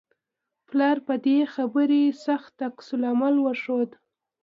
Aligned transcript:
پلار 0.67 0.97
په 1.07 1.13
دې 1.25 1.37
خبرې 1.53 2.03
سخت 2.25 2.55
عکس 2.67 2.87
العمل 2.97 3.35
وښود 3.41 3.91